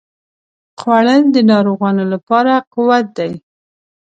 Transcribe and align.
خوړل 0.79 1.21
د 1.35 1.37
ناروغانو 1.51 2.03
لپاره 2.13 2.53
قوت 2.73 3.05
دی 3.17 3.31